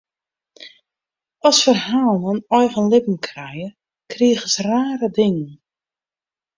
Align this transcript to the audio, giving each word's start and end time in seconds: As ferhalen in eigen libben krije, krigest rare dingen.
As 1.49 1.57
ferhalen 1.65 2.27
in 2.37 2.41
eigen 2.59 2.85
libben 2.91 3.19
krije, 3.27 3.67
krigest 4.11 4.57
rare 4.67 5.07
dingen. 5.19 5.51